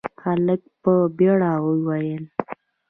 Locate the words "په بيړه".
0.81-1.51